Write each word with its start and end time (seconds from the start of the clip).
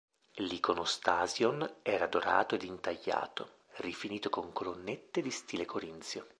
L'Iconostasion 0.37 1.77
era 1.83 2.07
dorato 2.07 2.55
ed 2.55 2.63
intagliato, 2.63 3.57
rifinito 3.81 4.31
con 4.31 4.51
colonnette 4.51 5.21
di 5.21 5.29
stile 5.29 5.65
corinzio. 5.65 6.25